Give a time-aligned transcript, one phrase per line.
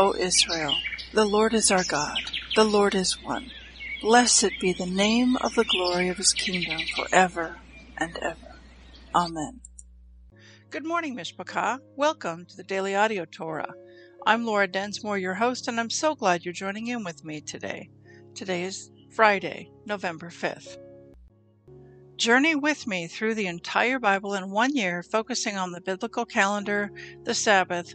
[0.00, 0.76] O Israel,
[1.12, 2.16] the Lord is our God,
[2.56, 3.50] the Lord is one.
[4.00, 7.58] Blessed be the name of the glory of his kingdom forever
[7.98, 8.56] and ever.
[9.14, 9.60] Amen.
[10.70, 11.80] Good morning, Mishpachah.
[11.98, 13.74] Welcome to the Daily Audio Torah.
[14.26, 17.90] I'm Laura Densmore, your host, and I'm so glad you're joining in with me today.
[18.34, 20.78] Today is Friday, November 5th.
[22.16, 26.90] Journey with me through the entire Bible in one year, focusing on the biblical calendar,
[27.26, 27.94] the Sabbath,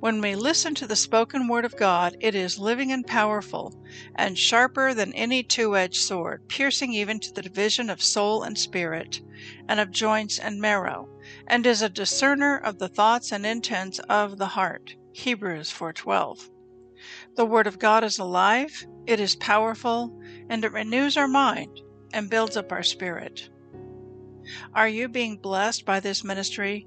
[0.00, 3.74] When we listen to the spoken Word of God, it is living and powerful,
[4.14, 8.58] and sharper than any two edged sword, piercing even to the division of soul and
[8.58, 9.20] spirit,
[9.68, 11.08] and of joints and marrow,
[11.46, 14.94] and is a discerner of the thoughts and intents of the heart.
[15.12, 16.50] Hebrews 4:12.
[17.36, 20.12] The Word of God is alive, it is powerful,
[20.48, 21.80] and it renews our mind
[22.12, 23.48] and builds up our spirit.
[24.74, 26.86] Are you being blessed by this ministry?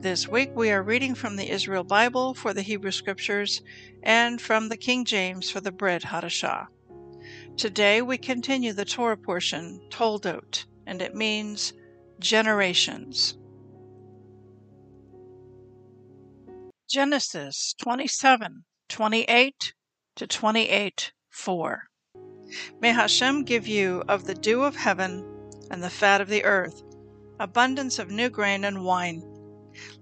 [0.00, 3.60] This week we are reading from the Israel Bible for the Hebrew Scriptures
[4.02, 6.68] and from the King James for the Brit Hadashah.
[7.58, 11.74] Today we continue the Torah portion, Toldot, and it means
[12.18, 13.36] generations.
[16.90, 19.74] Genesis 27, 28
[20.16, 21.82] to 28, 4.
[22.80, 26.82] May Hashem give you of the dew of heaven and the fat of the earth,
[27.38, 29.22] abundance of new grain and wine.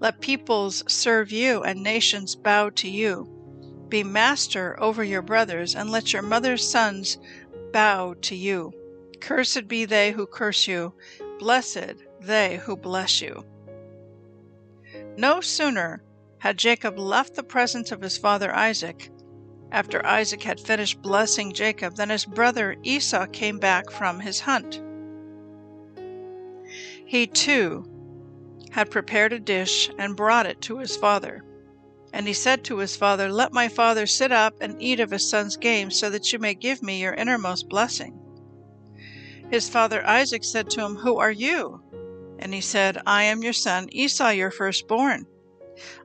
[0.01, 3.35] Let peoples serve you and nations bow to you.
[3.89, 7.19] Be master over your brothers, and let your mother's sons
[7.73, 8.73] bow to you.
[9.21, 10.95] Cursed be they who curse you,
[11.39, 13.45] blessed they who bless you.
[15.17, 16.03] No sooner
[16.39, 19.11] had Jacob left the presence of his father Isaac,
[19.73, 24.81] after Isaac had finished blessing Jacob, than his brother Esau came back from his hunt.
[27.05, 27.98] He too
[28.71, 31.45] had prepared a dish and brought it to his father.
[32.13, 35.29] And he said to his father, Let my father sit up and eat of his
[35.29, 38.19] son's game, so that you may give me your innermost blessing.
[39.51, 41.83] His father Isaac said to him, Who are you?
[42.39, 45.27] And he said, I am your son Esau, your firstborn.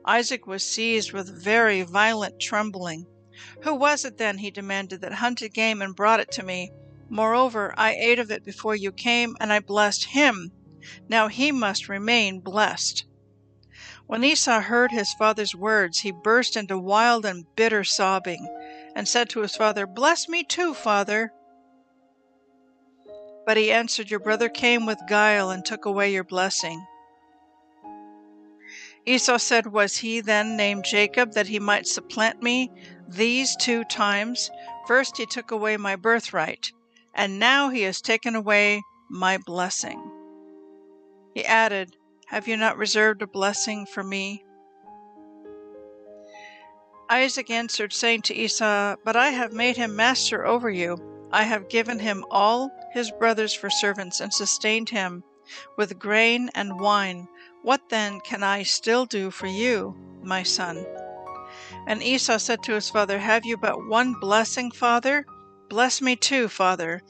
[0.04, 3.06] Isaac was seized with very violent trembling.
[3.62, 6.70] Who was it then, he demanded, that hunted game and brought it to me?
[7.08, 10.52] Moreover, I ate of it before you came, and I blessed him.
[11.08, 13.04] Now he must remain blessed.
[14.06, 18.46] When Esau heard his father's words, he burst into wild and bitter sobbing,
[18.94, 21.32] and said to his father, Bless me too, father.
[23.46, 26.86] But he answered, Your brother came with guile and took away your blessing.
[29.06, 32.70] Esau said, Was he then named Jacob that he might supplant me
[33.06, 34.50] these two times?
[34.86, 36.72] First he took away my birthright,
[37.14, 40.13] and now he has taken away my blessing.
[41.34, 41.96] He added,
[42.26, 44.44] Have you not reserved a blessing for me?
[47.10, 50.96] Isaac answered, saying to Esau, But I have made him master over you.
[51.32, 55.24] I have given him all his brothers for servants, and sustained him
[55.76, 57.26] with grain and wine.
[57.62, 60.86] What then can I still do for you, my son?
[61.86, 65.26] And Esau said to his father, Have you but one blessing, father?
[65.68, 67.02] Bless me too, father.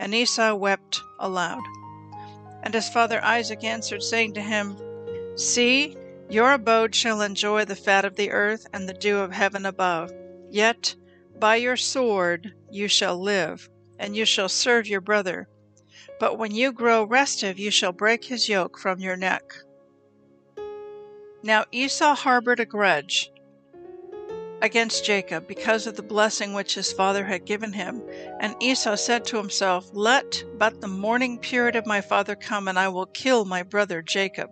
[0.00, 1.62] And Esau wept aloud.
[2.66, 4.76] And his father Isaac answered, saying to him,
[5.36, 5.96] See,
[6.28, 10.10] your abode shall enjoy the fat of the earth and the dew of heaven above.
[10.50, 10.96] Yet
[11.38, 13.70] by your sword you shall live,
[14.00, 15.48] and you shall serve your brother.
[16.18, 19.44] But when you grow restive, you shall break his yoke from your neck.
[21.44, 23.30] Now Esau harbored a grudge
[24.66, 28.02] against Jacob because of the blessing which his father had given him.
[28.40, 32.78] And Esau said to himself, Let but the mourning period of my father come, and
[32.78, 34.50] I will kill my brother Jacob.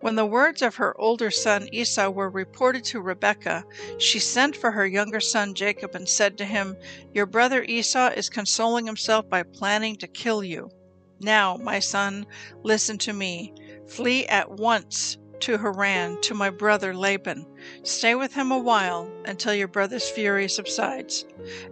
[0.00, 3.64] When the words of her older son Esau were reported to Rebekah,
[3.98, 6.74] she sent for her younger son Jacob and said to him,
[7.12, 10.70] Your brother Esau is consoling himself by planning to kill you.
[11.20, 12.26] Now, my son,
[12.62, 13.52] listen to me.
[13.86, 17.46] Flee at once to Haran to my brother Laban.
[17.82, 21.24] Stay with him a while until your brother's fury subsides,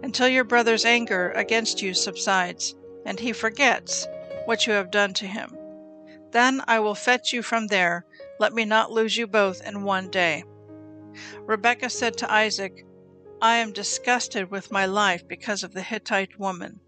[0.03, 2.75] until your brother's anger against you subsides,
[3.05, 4.07] and he forgets
[4.45, 5.55] what you have done to him.
[6.31, 8.05] Then I will fetch you from there.
[8.39, 10.43] Let me not lose you both in one day.
[11.41, 12.85] Rebekah said to Isaac,
[13.41, 16.79] I am disgusted with my life because of the Hittite woman.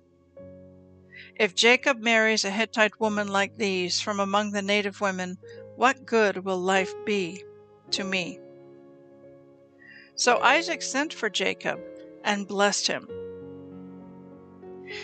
[1.35, 5.37] If Jacob marries a Hittite woman like these from among the native women,
[5.79, 7.41] what good will life be
[7.89, 8.37] to me?
[10.15, 11.79] So Isaac sent for Jacob
[12.21, 13.07] and blessed him.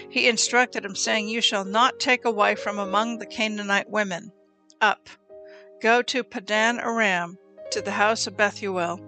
[0.09, 4.33] He instructed him, saying, You shall not take a wife from among the Canaanite women.
[4.81, 5.07] Up,
[5.81, 7.37] go to Padan Aram,
[7.71, 8.99] to the house of Bethuel,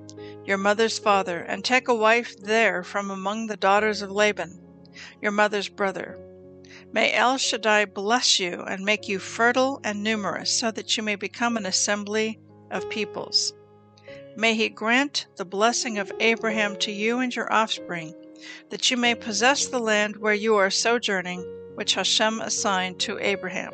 [0.45, 4.57] your mother's father, and take a wife there from among the daughters of Laban,
[5.21, 6.17] your mother's brother.
[6.93, 11.15] May El Shaddai bless you and make you fertile and numerous, so that you may
[11.15, 12.39] become an assembly
[12.71, 13.53] of peoples.
[14.37, 18.13] May he grant the blessing of Abraham to you and your offspring,
[18.69, 21.41] that you may possess the land where you are sojourning,
[21.75, 23.73] which Hashem assigned to Abraham.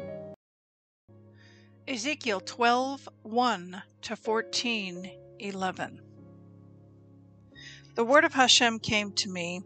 [1.88, 6.02] Ezekiel 12 1 to 14 11.
[7.96, 9.62] The word of Hashem came to me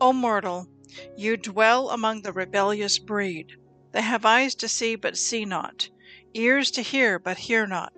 [0.00, 0.68] O mortal,
[1.16, 3.56] you dwell among the rebellious breed.
[3.92, 5.88] They have eyes to see, but see not,
[6.34, 7.92] ears to hear, but hear not,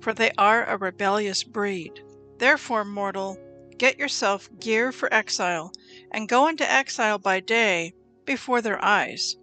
[0.00, 2.02] for they are a rebellious breed.
[2.38, 3.36] Therefore, mortal,
[3.78, 5.72] get yourself gear for exile,
[6.10, 7.94] and go into exile by day
[8.24, 9.36] before their eyes.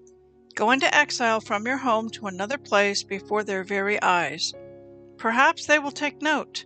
[0.56, 4.54] Go into exile from your home to another place before their very eyes.
[5.18, 6.66] Perhaps they will take note,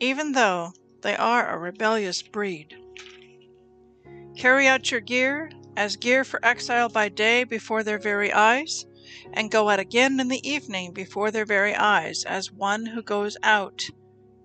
[0.00, 0.72] even though
[1.02, 2.76] they are a rebellious breed.
[4.36, 8.86] Carry out your gear as gear for exile by day before their very eyes,
[9.32, 13.36] and go out again in the evening before their very eyes as one who goes
[13.42, 13.84] out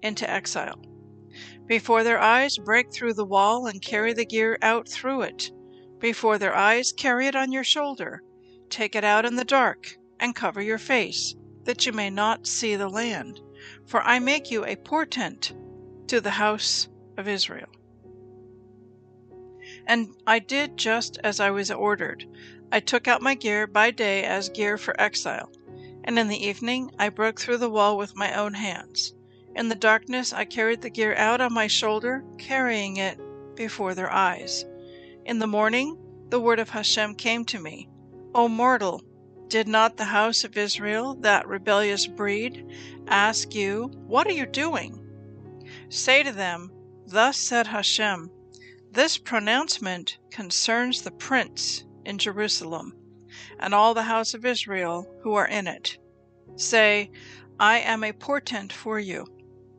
[0.02, 0.80] into exile.
[1.66, 5.52] Before their eyes, break through the wall and carry the gear out through it.
[6.00, 8.22] Before their eyes, carry it on your shoulder.
[8.70, 12.76] Take it out in the dark, and cover your face, that you may not see
[12.76, 13.40] the land.
[13.86, 15.54] For I make you a portent
[16.08, 17.70] to the house of Israel.
[19.88, 22.26] And I did just as I was ordered.
[22.72, 25.52] I took out my gear by day as gear for exile,
[26.04, 29.14] and in the evening I broke through the wall with my own hands.
[29.56, 33.20] In the darkness I carried the gear out on my shoulder, carrying it
[33.56, 34.66] before their eyes.
[35.26, 35.98] In the morning
[36.30, 37.90] the word of Hashem came to me
[38.34, 39.02] O mortal,
[39.50, 42.66] did not the house of Israel, that rebellious breed,
[43.08, 45.06] ask you, What are you doing?
[45.90, 46.72] Say to them,
[47.06, 48.32] Thus said Hashem,
[48.94, 52.94] this pronouncement concerns the prince in Jerusalem
[53.58, 55.98] and all the house of Israel who are in it.
[56.58, 57.10] Say,
[57.58, 59.26] I am a portent for you.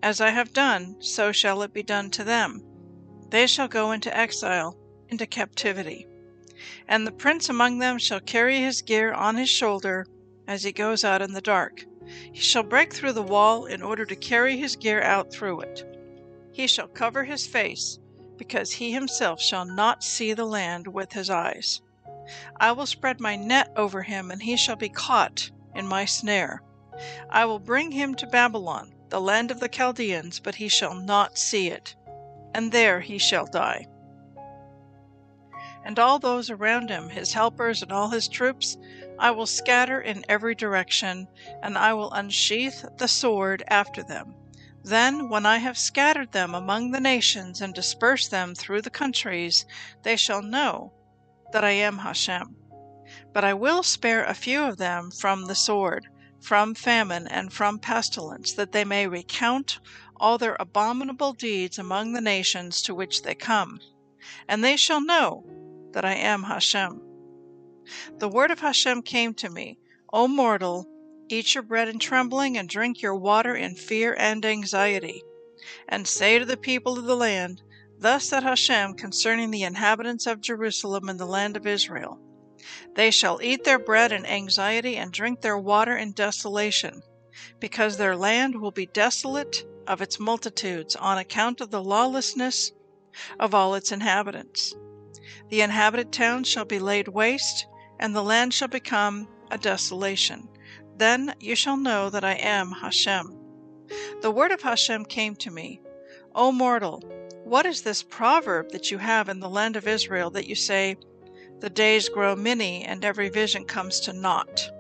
[0.03, 2.65] As I have done, so shall it be done to them.
[3.29, 4.79] They shall go into exile,
[5.11, 6.07] into captivity.
[6.89, 10.07] And the prince among them shall carry his gear on his shoulder
[10.47, 11.85] as he goes out in the dark.
[12.33, 15.85] He shall break through the wall in order to carry his gear out through it.
[16.51, 17.99] He shall cover his face
[18.43, 21.81] because he himself shall not see the land with his eyes.
[22.59, 26.61] I will spread my net over him, and he shall be caught in my snare.
[27.31, 31.39] I will bring him to Babylon, the land of the Chaldeans, but he shall not
[31.39, 31.95] see it,
[32.53, 33.87] and there he shall die.
[35.85, 38.77] And all those around him, his helpers and all his troops,
[39.21, 41.29] I will scatter in every direction,
[41.63, 44.35] and I will unsheath the sword after them.
[44.85, 49.65] Then, when I have scattered them among the nations and dispersed them through the countries,
[50.03, 50.93] they shall know
[51.53, 52.57] that I am Hashem.
[53.33, 56.09] But I will spare a few of them from the sword,
[56.41, 59.79] from famine, and from pestilence, that they may recount
[60.17, 63.81] all their abominable deeds among the nations to which they come.
[64.49, 65.45] And they shall know
[65.93, 67.01] that I am Hashem.
[68.19, 69.79] The word of Hashem came to me,
[70.13, 70.89] O mortal,
[71.33, 75.23] Eat your bread in trembling, and drink your water in fear and anxiety.
[75.89, 77.63] And say to the people of the land,
[77.99, 82.21] Thus said Hashem concerning the inhabitants of Jerusalem and the land of Israel
[82.97, 87.01] They shall eat their bread in anxiety and drink their water in desolation,
[87.59, 92.73] because their land will be desolate of its multitudes on account of the lawlessness
[93.41, 94.75] of all its inhabitants.
[95.49, 97.67] The inhabited towns shall be laid waste,
[97.99, 100.51] and the land shall become a desolation.
[100.97, 103.39] Then you shall know that I am Hashem.
[104.21, 105.81] The word of Hashem came to me
[106.35, 107.03] O mortal,
[107.45, 110.97] what is this proverb that you have in the land of Israel that you say,
[111.59, 114.71] The days grow many, and every vision comes to naught?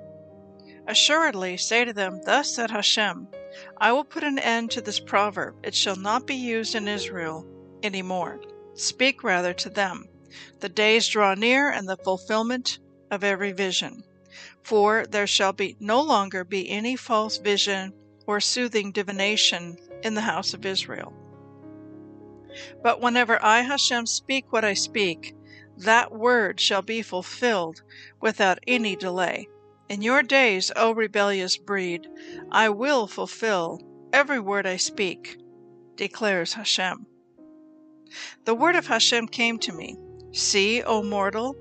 [0.86, 3.28] Assuredly, say to them, Thus said Hashem,
[3.76, 5.56] I will put an end to this proverb.
[5.62, 7.46] It shall not be used in Israel
[7.82, 8.40] any more.
[8.74, 10.08] Speak rather to them.
[10.60, 12.78] The days draw near, and the fulfillment
[13.10, 14.04] of every vision.
[14.62, 17.92] For there shall be no longer be any false vision
[18.26, 21.12] or soothing divination in the house of Israel.
[22.82, 25.34] But whenever I, Hashem, speak what I speak,
[25.78, 27.82] that word shall be fulfilled
[28.20, 29.48] without any delay.
[29.88, 32.08] In your days, O rebellious breed,
[32.50, 33.80] I will fulfill
[34.12, 35.38] every word I speak,
[35.96, 37.06] declares Hashem.
[38.44, 39.96] The word of Hashem came to me
[40.32, 41.56] See, O mortal,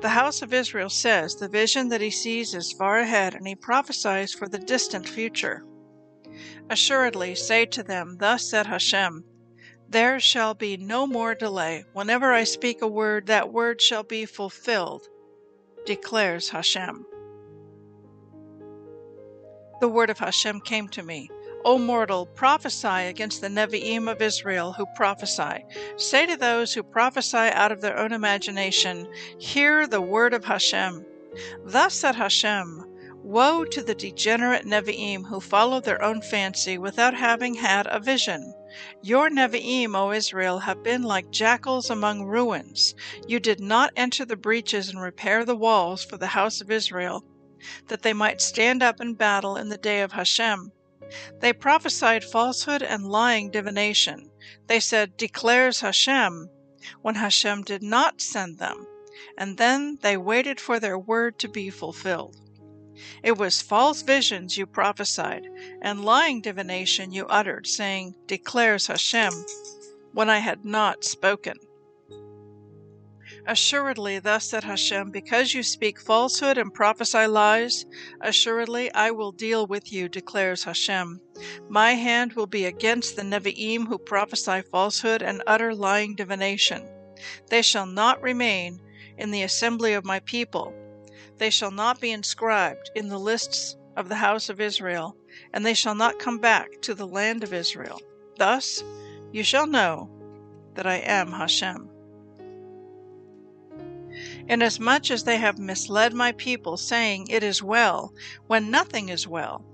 [0.00, 3.54] the house of Israel says the vision that he sees is far ahead, and he
[3.54, 5.64] prophesies for the distant future.
[6.70, 9.24] Assuredly, say to them, Thus said Hashem,
[9.88, 11.84] There shall be no more delay.
[11.92, 15.08] Whenever I speak a word, that word shall be fulfilled,
[15.84, 17.06] declares Hashem.
[19.80, 21.28] The word of Hashem came to me.
[21.66, 25.64] O mortal, prophesy against the Nevi'im of Israel who prophesy.
[25.96, 31.06] Say to those who prophesy out of their own imagination, Hear the word of Hashem.
[31.64, 32.84] Thus said Hashem,
[33.22, 38.52] Woe to the degenerate Nevi'im who follow their own fancy without having had a vision.
[39.00, 42.94] Your Nevi'im, O Israel, have been like jackals among ruins.
[43.26, 47.24] You did not enter the breaches and repair the walls for the house of Israel,
[47.88, 50.70] that they might stand up in battle in the day of Hashem.
[51.40, 54.30] They prophesied falsehood and lying divination.
[54.66, 56.48] They said, Declares Hashem,
[57.02, 58.86] when Hashem did not send them,
[59.36, 62.36] and then they waited for their word to be fulfilled.
[63.22, 65.46] It was false visions you prophesied,
[65.82, 69.32] and lying divination you uttered, saying, Declares Hashem,
[70.12, 71.58] when I had not spoken.
[73.46, 77.84] Assuredly, thus said Hashem, because you speak falsehood and prophesy lies,
[78.20, 81.20] assuredly I will deal with you, declares Hashem.
[81.68, 86.88] My hand will be against the Nevi'im who prophesy falsehood and utter lying divination.
[87.48, 88.80] They shall not remain
[89.18, 90.74] in the assembly of my people
[91.38, 95.16] they shall not be inscribed in the lists of the house of Israel,
[95.52, 98.00] and they shall not come back to the land of Israel.
[98.38, 98.84] Thus
[99.32, 100.10] you shall know
[100.74, 101.90] that I am Hashem.
[104.46, 108.12] Inasmuch as they have misled my people, saying, It is well,
[108.46, 109.64] when nothing is well,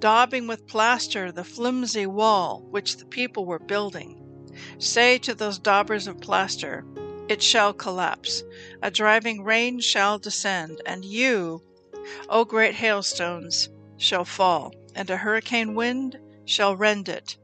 [0.00, 4.20] daubing with plaster the flimsy wall which the people were building.
[4.78, 6.84] Say to those daubers of plaster,
[7.28, 8.42] it shall collapse.
[8.82, 11.62] A driving rain shall descend, and you,
[12.28, 17.36] O great hailstones, shall fall, and a hurricane wind shall rend it.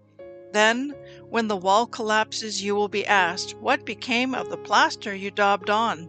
[0.53, 0.95] Then,
[1.29, 5.71] when the wall collapses, you will be asked, What became of the plaster you daubed
[5.71, 6.09] on?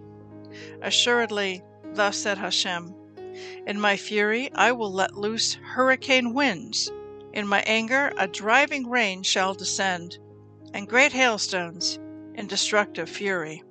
[0.81, 1.61] Assuredly,
[1.93, 2.95] thus said Hashem,
[3.67, 6.91] In my fury I will let loose hurricane winds.
[7.33, 10.19] In my anger a driving rain shall descend,
[10.73, 11.99] and great hailstones
[12.35, 13.63] in destructive fury.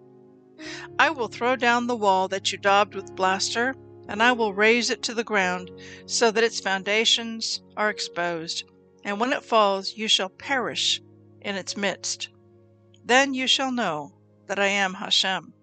[0.99, 3.75] I will throw down the wall that you daubed with plaster,
[4.09, 5.71] and I will raze it to the ground,
[6.07, 8.65] so that its foundations are exposed.
[9.05, 11.01] And when it falls, you shall perish
[11.41, 12.29] in its midst.
[13.05, 14.13] Then you shall know
[14.47, 15.55] that I am Hashem.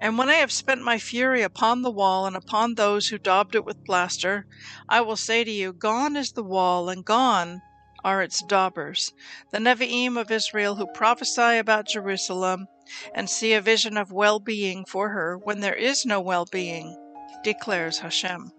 [0.00, 3.54] And when I have spent my fury upon the wall and upon those who daubed
[3.54, 4.46] it with plaster,
[4.88, 7.62] I will say to you, Gone is the wall, and gone
[8.04, 9.12] are its daubers,
[9.50, 12.66] the Nevi'im of Israel who prophesy about Jerusalem
[13.14, 16.96] and see a vision of well being for her when there is no well being,
[17.44, 18.50] declares Hashem.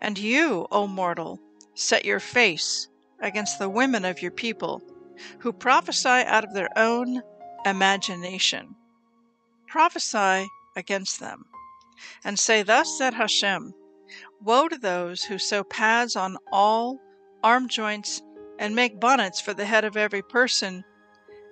[0.00, 1.40] And you, O mortal,
[1.74, 2.88] set your face
[3.20, 4.82] against the women of your people,
[5.40, 7.22] who prophesy out of their own
[7.64, 8.76] imagination.
[9.70, 11.44] Prophesy against them,
[12.24, 13.72] and say, Thus said Hashem
[14.42, 16.98] Woe to those who sew pads on all
[17.44, 18.20] arm joints
[18.58, 20.82] and make bonnets for the head of every person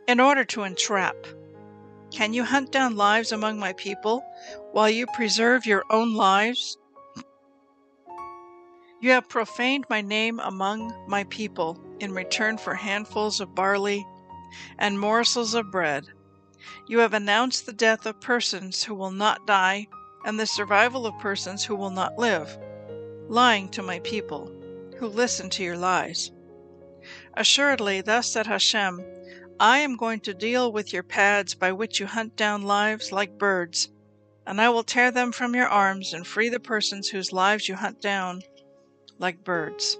[0.08, 1.14] in order to entrap.
[2.10, 4.24] Can you hunt down lives among my people
[4.72, 6.76] while you preserve your own lives?
[9.00, 14.04] You have profaned my name among my people in return for handfuls of barley
[14.76, 16.04] and morsels of bread.
[16.86, 19.88] You have announced the death of persons who will not die
[20.24, 22.58] and the survival of persons who will not live,
[23.28, 24.52] lying to my people,
[24.98, 26.30] who listen to your lies.
[27.34, 29.04] Assuredly, thus said Hashem,
[29.60, 33.38] I am going to deal with your pads by which you hunt down lives like
[33.38, 33.88] birds,
[34.46, 37.76] and I will tear them from your arms and free the persons whose lives you
[37.76, 38.42] hunt down
[39.18, 39.98] like birds.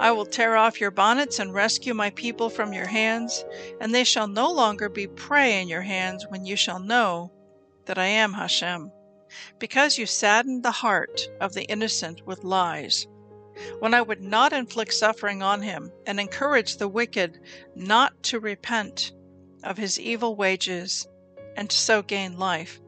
[0.00, 3.44] I will tear off your bonnets and rescue my people from your hands,
[3.82, 7.32] and they shall no longer be prey in your hands when you shall know
[7.84, 8.92] that I am Hashem.
[9.58, 13.06] Because you saddened the heart of the innocent with lies,
[13.80, 17.38] when I would not inflict suffering on him and encourage the wicked
[17.74, 19.12] not to repent
[19.62, 21.06] of his evil wages
[21.58, 22.80] and so gain life.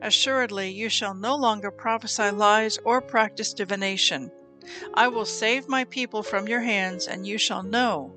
[0.00, 4.30] Assuredly, you shall no longer prophesy lies or practice divination
[4.94, 8.12] I will save my people from your hands, and you shall know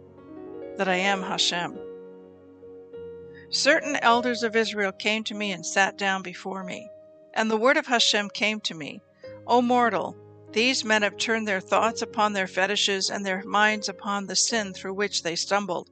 [0.77, 1.77] that I am Hashem.
[3.49, 6.89] Certain elders of Israel came to me and sat down before me.
[7.33, 9.01] And the word of Hashem came to me
[9.45, 10.15] O mortal,
[10.51, 14.73] these men have turned their thoughts upon their fetishes and their minds upon the sin
[14.73, 15.89] through which they stumbled.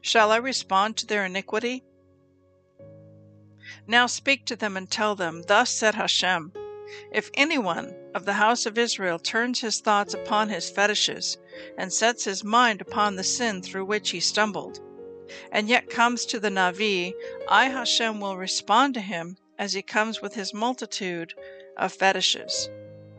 [0.00, 1.84] Shall I respond to their iniquity?
[3.86, 6.52] Now speak to them and tell them, Thus said Hashem
[7.12, 11.38] if anyone of the house of Israel turns his thoughts upon his fetishes,
[11.78, 14.80] and sets his mind upon the sin through which he stumbled,
[15.52, 17.12] and yet comes to the Navi,
[17.48, 21.34] I Hashem will respond to him as he comes with his multitude
[21.76, 22.68] of fetishes.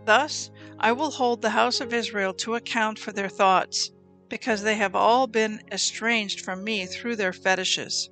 [0.04, 3.92] Thus I will hold the house of Israel to account for their thoughts,
[4.28, 8.10] because they have all been estranged from me through their fetishes.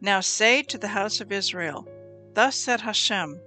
[0.00, 1.88] Now say to the house of Israel,
[2.34, 3.40] Thus said Hashem,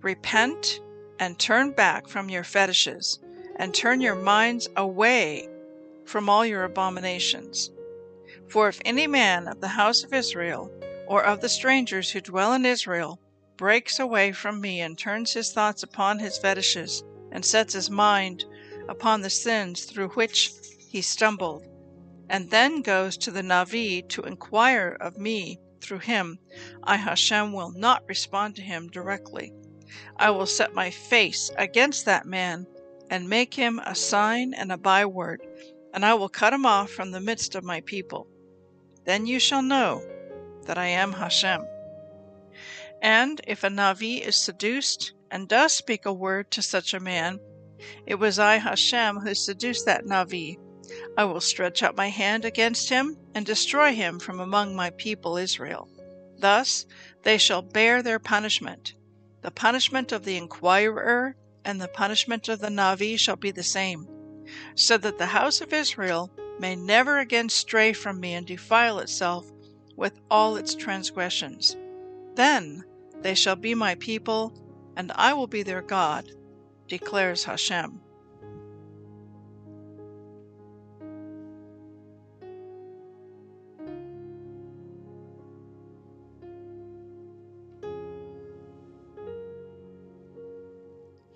[0.00, 0.80] Repent
[1.18, 3.18] and turn back from your fetishes,
[3.56, 5.48] and turn your minds away
[6.04, 7.72] from all your abominations.
[8.48, 10.70] For if any man of the house of Israel,
[11.08, 13.18] or of the strangers who dwell in Israel,
[13.56, 17.02] breaks away from me and turns his thoughts upon his fetishes,
[17.32, 18.44] and sets his mind
[18.88, 21.66] upon the sins through which he stumbled,
[22.28, 26.38] and then goes to the Navi to inquire of me through him,
[26.84, 29.52] I Hashem will not respond to him directly.
[30.16, 32.66] I will set my face against that man,
[33.10, 35.40] and make him a sign and a byword,
[35.94, 38.26] and I will cut him off from the midst of my people.
[39.04, 40.02] Then you shall know
[40.66, 41.62] that I am Hashem.
[43.00, 47.40] And if a Navi is seduced and does speak a word to such a man,
[48.06, 50.58] it was I, Hashem, who seduced that Navi.
[51.16, 55.36] I will stretch out my hand against him and destroy him from among my people
[55.36, 55.88] Israel.
[56.38, 56.86] Thus
[57.22, 58.94] they shall bear their punishment.
[59.42, 64.08] The punishment of the inquirer and the punishment of the Navi shall be the same,
[64.74, 69.50] so that the house of Israel may never again stray from me and defile itself
[69.96, 71.76] with all its transgressions.
[72.34, 72.84] Then
[73.20, 74.52] they shall be my people,
[74.96, 76.30] and I will be their God,
[76.88, 78.00] declares Hashem.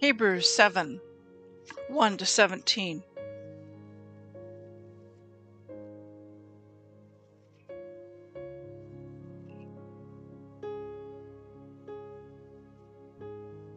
[0.02, 1.00] Hebrews 7
[1.86, 3.04] 1 to 17.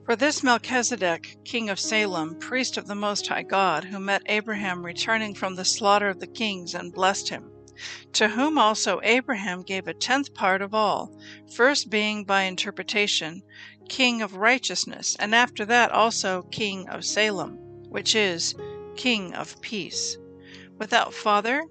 [0.04, 4.84] For this Melchizedek, king of Salem, priest of the Most High God, who met Abraham
[4.84, 7.52] returning from the slaughter of the kings and blessed him,
[8.14, 11.12] to whom also Abraham gave a tenth part of all,
[11.54, 13.44] first being by interpretation
[13.88, 17.58] king of righteousness, and after that also king of Salem,
[17.90, 18.56] which is
[18.96, 20.18] king of peace,
[20.78, 21.64] without father,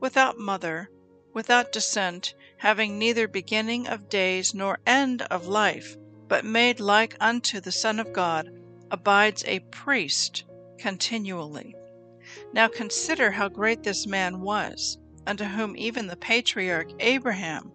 [0.00, 0.90] without mother,
[1.32, 5.96] without descent, having neither beginning of days nor end of life,
[6.28, 8.50] but made like unto the Son of God,
[8.90, 10.44] abides a priest
[10.78, 11.74] continually.
[12.52, 17.72] Now consider how great this man was, unto whom even the patriarch Abraham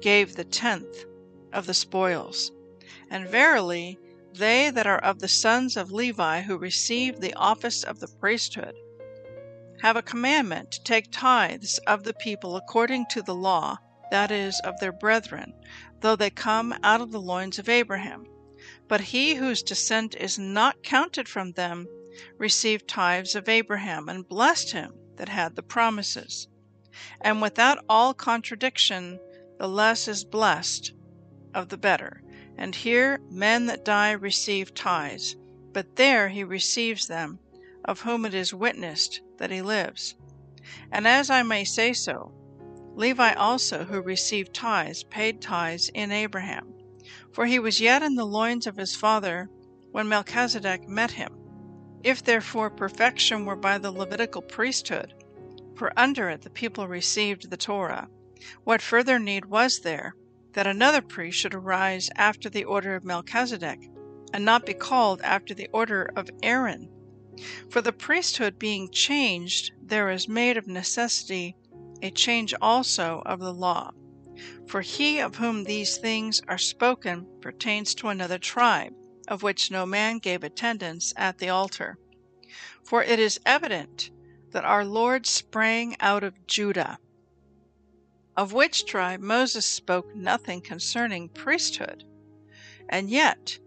[0.00, 1.04] gave the tenth
[1.52, 2.52] of the spoils.
[3.10, 3.98] And verily,
[4.32, 8.74] they that are of the sons of Levi who receive the office of the priesthood
[9.80, 13.78] have a commandment to take tithes of the people according to the law,
[14.10, 15.54] that is, of their brethren,
[16.00, 18.26] though they come out of the loins of Abraham.
[18.88, 21.86] But he whose descent is not counted from them
[22.36, 26.48] received tithes of Abraham, and blessed him that had the promises.
[27.20, 29.18] And without all contradiction,
[29.58, 30.92] the less is blessed
[31.54, 32.22] of the better.
[32.60, 35.34] And here men that die receive tithes,
[35.72, 37.38] but there he receives them,
[37.86, 40.14] of whom it is witnessed that he lives.
[40.92, 42.34] And as I may say so,
[42.94, 46.74] Levi also, who received tithes, paid tithes in Abraham.
[47.32, 49.48] For he was yet in the loins of his father
[49.90, 51.32] when Melchizedek met him.
[52.04, 55.14] If therefore perfection were by the Levitical priesthood,
[55.74, 58.10] for under it the people received the Torah,
[58.64, 60.14] what further need was there
[60.52, 63.88] that another priest should arise after the order of Melchizedek,
[64.32, 66.90] and not be called after the order of Aaron?
[67.70, 71.56] For the priesthood being changed, there is made of necessity
[72.02, 73.92] a change also of the law.
[74.66, 78.92] For he of whom these things are spoken pertains to another tribe,
[79.28, 81.98] of which no man gave attendance at the altar.
[82.84, 84.10] For it is evident
[84.50, 86.98] that our Lord sprang out of Judah,
[88.40, 92.02] of which tribe Moses spoke nothing concerning priesthood.
[92.88, 93.58] And yet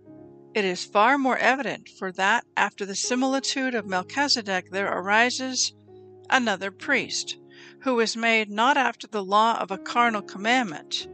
[0.56, 5.76] it is far more evident for that after the similitude of Melchizedek there arises
[6.28, 7.38] another priest,
[7.82, 11.08] who is made not after the law of a carnal commandment,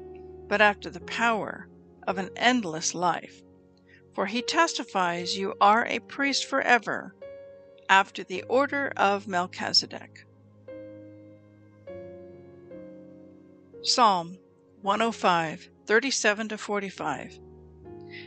[0.48, 1.68] but after the power
[2.08, 3.42] of an endless life.
[4.16, 7.14] For he testifies, You are a priest forever,
[7.90, 10.26] after the order of Melchizedek.
[13.82, 14.38] Psalm
[14.82, 17.40] 105, 37 45.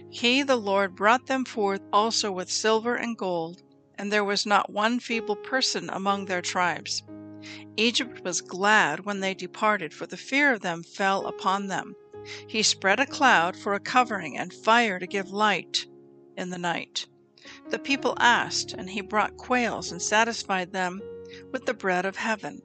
[0.08, 3.62] He, the Lord, brought them forth also with silver and gold,
[3.98, 7.02] and there was not one feeble person among their tribes.
[7.76, 11.96] Egypt was glad when they departed, for the fear of them fell upon them.
[12.48, 15.86] He spread a cloud for a covering, and fire to give light
[16.34, 17.06] in the night.
[17.68, 21.02] The people asked, and he brought quails and satisfied them
[21.50, 22.62] with the bread of heaven.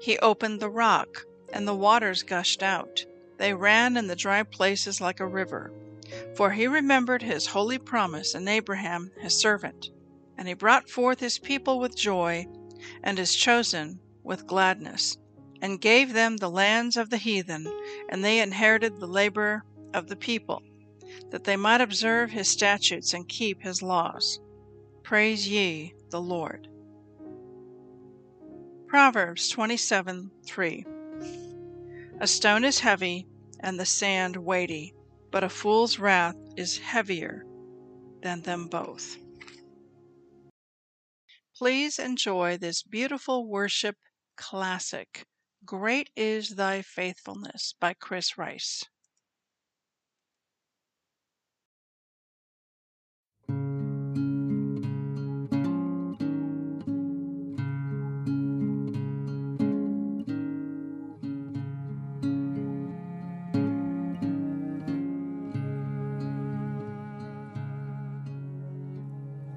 [0.00, 3.06] He opened the rock, and the waters gushed out.
[3.38, 5.72] They ran in the dry places like a river.
[6.36, 9.90] For he remembered his holy promise and Abraham his servant.
[10.36, 12.46] And he brought forth his people with joy,
[13.04, 15.16] and his chosen with gladness,
[15.62, 17.72] and gave them the lands of the heathen,
[18.08, 19.64] and they inherited the labor
[19.94, 20.60] of the people,
[21.30, 24.40] that they might observe his statutes and keep his laws.
[25.04, 26.66] Praise ye the Lord.
[28.88, 30.84] Proverbs 27 3
[32.20, 33.26] A stone is heavy,
[33.60, 34.94] and the sand weighty,
[35.32, 37.44] but a fool's wrath is heavier
[38.22, 39.16] than them both.
[41.56, 43.96] Please enjoy this beautiful worship
[44.36, 45.24] classic,
[45.64, 48.84] Great is Thy Faithfulness by Chris Rice.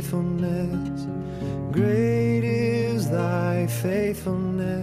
[0.00, 1.06] faithfulness,
[1.72, 4.79] great is thy faithfulness.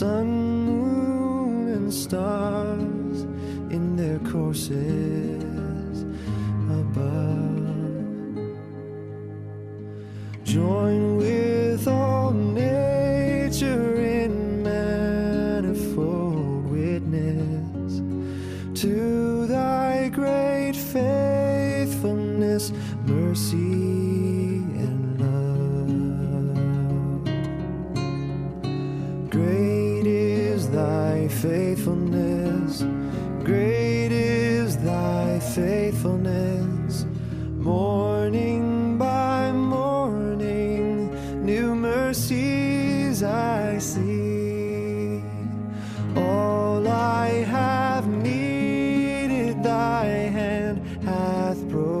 [0.00, 3.20] Sun, moon, and stars
[3.76, 4.99] in their courses
[51.50, 51.99] path broke.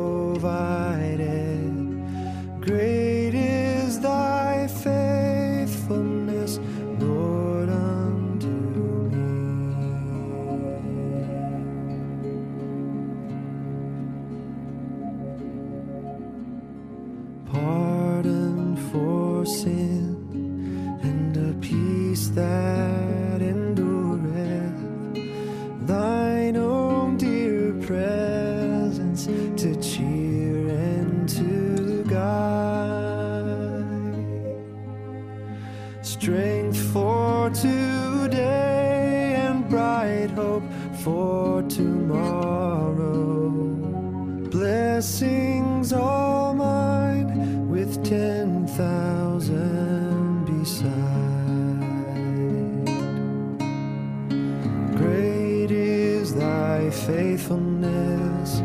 [57.06, 58.62] Faithfulness.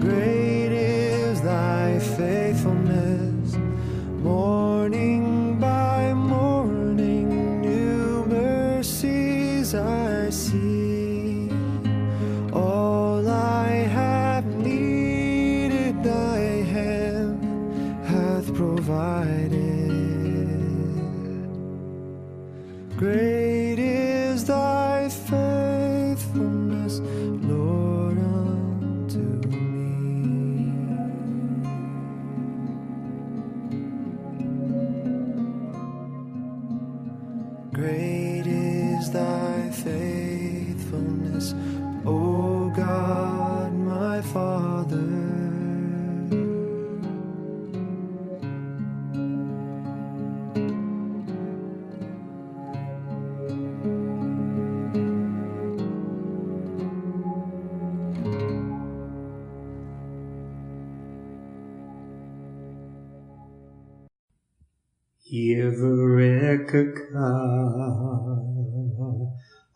[0.00, 3.56] Great is thy faithfulness.
[4.22, 4.59] Morning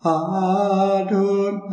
[0.06, 1.64] Adonai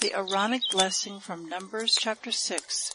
[0.00, 2.94] The Aaronic blessing from Numbers chapter 6,